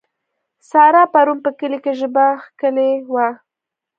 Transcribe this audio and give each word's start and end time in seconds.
سارا 0.69 1.03
پرون 1.13 1.37
په 1.45 1.51
کلي 1.59 1.79
کې 1.83 1.93
ژبه 1.99 2.25
کښلې 2.59 2.89
وه. 3.13 3.27